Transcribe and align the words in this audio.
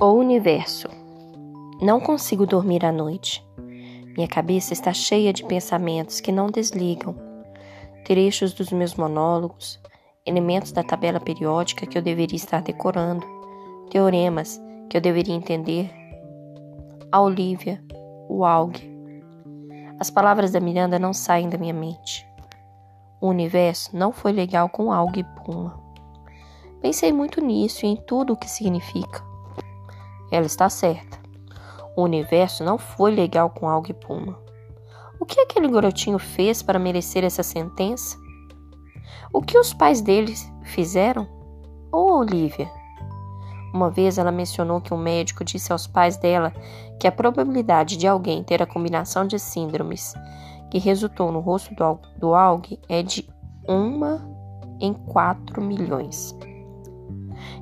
O 0.00 0.06
universo. 0.06 0.88
Não 1.80 2.00
consigo 2.00 2.44
dormir 2.44 2.84
à 2.84 2.90
noite. 2.90 3.46
Minha 4.16 4.26
cabeça 4.26 4.72
está 4.72 4.92
cheia 4.92 5.32
de 5.32 5.44
pensamentos 5.44 6.20
que 6.20 6.32
não 6.32 6.48
desligam. 6.48 7.14
Trechos 8.04 8.52
dos 8.52 8.72
meus 8.72 8.96
monólogos, 8.96 9.80
elementos 10.26 10.72
da 10.72 10.82
tabela 10.82 11.20
periódica 11.20 11.86
que 11.86 11.96
eu 11.96 12.02
deveria 12.02 12.36
estar 12.36 12.60
decorando, 12.60 13.24
teoremas 13.88 14.60
que 14.90 14.96
eu 14.96 15.00
deveria 15.00 15.34
entender. 15.34 15.88
A 17.12 17.20
Olivia, 17.20 17.80
o 18.28 18.44
Aug. 18.44 18.76
As 20.00 20.10
palavras 20.10 20.50
da 20.50 20.58
Miranda 20.58 20.98
não 20.98 21.12
saem 21.12 21.48
da 21.48 21.56
minha 21.56 21.72
mente. 21.72 22.26
O 23.20 23.28
universo 23.28 23.96
não 23.96 24.10
foi 24.10 24.32
legal 24.32 24.68
com 24.68 24.92
Aug 24.92 25.20
e 25.20 25.24
Puma. 25.44 25.80
Pensei 26.82 27.12
muito 27.12 27.40
nisso 27.40 27.86
e 27.86 27.90
em 27.90 27.96
tudo 27.96 28.32
o 28.32 28.36
que 28.36 28.50
significa. 28.50 29.33
Ela 30.30 30.46
está 30.46 30.68
certa. 30.68 31.18
O 31.96 32.02
universo 32.02 32.64
não 32.64 32.76
foi 32.78 33.14
legal 33.14 33.50
com 33.50 33.68
Alga 33.68 33.90
e 33.90 33.94
Puma. 33.94 34.38
O 35.20 35.24
que 35.24 35.40
aquele 35.40 35.68
garotinho 35.68 36.18
fez 36.18 36.62
para 36.62 36.78
merecer 36.78 37.24
essa 37.24 37.42
sentença? 37.42 38.18
O 39.32 39.40
que 39.40 39.58
os 39.58 39.72
pais 39.72 40.00
deles 40.00 40.50
fizeram? 40.64 41.28
Ou 41.92 42.10
oh, 42.10 42.18
Olivia? 42.18 42.70
Uma 43.72 43.90
vez 43.90 44.18
ela 44.18 44.30
mencionou 44.30 44.80
que 44.80 44.94
um 44.94 44.98
médico 44.98 45.44
disse 45.44 45.72
aos 45.72 45.86
pais 45.86 46.16
dela 46.16 46.52
que 47.00 47.08
a 47.08 47.12
probabilidade 47.12 47.96
de 47.96 48.06
alguém 48.06 48.44
ter 48.44 48.62
a 48.62 48.66
combinação 48.66 49.26
de 49.26 49.38
síndromes 49.38 50.14
que 50.70 50.78
resultou 50.78 51.32
no 51.32 51.40
rosto 51.40 51.74
do, 51.74 51.98
do 52.18 52.32
é 52.88 53.02
de 53.02 53.28
uma 53.68 54.28
em 54.80 54.92
quatro 54.92 55.62
milhões. 55.62 56.36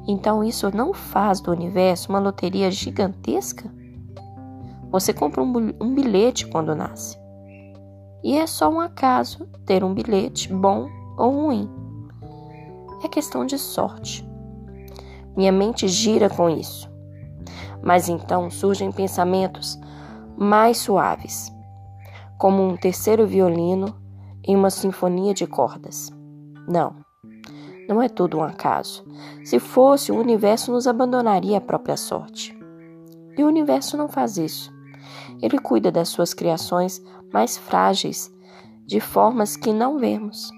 Então 0.07 0.43
isso 0.43 0.75
não 0.75 0.93
faz 0.93 1.41
do 1.41 1.51
universo 1.51 2.09
uma 2.09 2.19
loteria 2.19 2.71
gigantesca? 2.71 3.73
Você 4.91 5.13
compra 5.13 5.43
um 5.43 5.95
bilhete 5.95 6.47
quando 6.47 6.75
nasce. 6.75 7.17
E 8.23 8.37
é 8.37 8.47
só 8.47 8.69
um 8.69 8.81
acaso 8.81 9.49
ter 9.65 9.83
um 9.83 9.95
bilhete 9.95 10.53
bom 10.53 10.89
ou 11.17 11.47
ruim. 11.47 11.71
É 13.03 13.09
questão 13.09 13.45
de 13.45 13.59
sorte. 13.59 14.29
Minha 15.37 15.51
mente 15.51 15.89
gira 15.89 16.29
com 16.29 16.49
isso. 16.49 16.91
Mas 17.83 18.09
então 18.09 18.51
surgem 18.51 18.93
pensamentos 18.93 19.81
mais 20.37 20.79
suaves, 20.79 21.53
como 22.39 22.63
um 22.63 22.77
terceiro 22.77 23.27
violino 23.27 23.97
em 24.45 24.55
uma 24.55 24.71
sinfonia 24.71 25.35
de 25.35 25.47
cordas. 25.47 26.11
Não, 26.69 26.97
não 27.89 28.03
é 28.03 28.09
tudo 28.09 28.39
um 28.39 28.43
acaso. 28.43 29.05
Se 29.45 29.59
fosse, 29.59 30.13
o 30.13 30.19
universo 30.19 30.73
nos 30.73 30.87
abandonaria 30.87 31.59
à 31.59 31.61
própria 31.61 31.97
sorte. 31.97 32.57
E 33.37 33.43
o 33.43 33.47
universo 33.47 33.97
não 33.97 34.09
faz 34.09 34.37
isso. 34.37 34.73
Ele 35.41 35.59
cuida 35.59 35.91
das 35.91 36.09
suas 36.09 36.33
criações 36.33 37.03
mais 37.33 37.57
frágeis, 37.57 38.33
de 38.87 39.01
formas 39.01 39.57
que 39.57 39.73
não 39.73 39.99
vemos. 39.99 40.51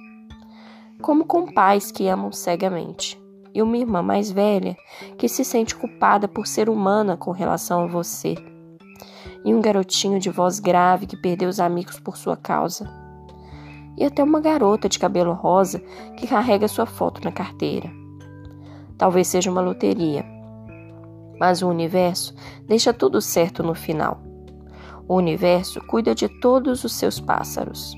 Como 1.00 1.24
com 1.24 1.52
pais 1.52 1.90
que 1.90 2.08
amam 2.08 2.32
cegamente, 2.32 3.20
e 3.54 3.62
uma 3.62 3.76
irmã 3.76 4.02
mais 4.02 4.30
velha 4.30 4.76
que 5.16 5.28
se 5.28 5.44
sente 5.44 5.76
culpada 5.76 6.26
por 6.26 6.46
ser 6.46 6.68
humana 6.68 7.16
com 7.16 7.30
relação 7.30 7.84
a 7.84 7.86
você, 7.86 8.34
e 9.44 9.54
um 9.54 9.60
garotinho 9.60 10.18
de 10.18 10.30
voz 10.30 10.58
grave 10.58 11.06
que 11.06 11.16
perdeu 11.16 11.48
os 11.48 11.60
amigos 11.60 12.00
por 12.00 12.16
sua 12.16 12.36
causa 12.36 13.03
e 13.96 14.04
até 14.04 14.22
uma 14.22 14.40
garota 14.40 14.88
de 14.88 14.98
cabelo 14.98 15.32
rosa 15.32 15.80
que 16.16 16.26
carrega 16.26 16.68
sua 16.68 16.86
foto 16.86 17.22
na 17.24 17.32
carteira. 17.32 17.90
Talvez 18.96 19.28
seja 19.28 19.50
uma 19.50 19.60
loteria, 19.60 20.24
mas 21.38 21.62
o 21.62 21.68
universo 21.68 22.34
deixa 22.66 22.92
tudo 22.92 23.20
certo 23.20 23.62
no 23.62 23.74
final. 23.74 24.20
O 25.06 25.16
universo 25.16 25.80
cuida 25.86 26.14
de 26.14 26.28
todos 26.40 26.84
os 26.84 26.94
seus 26.94 27.20
pássaros. 27.20 27.94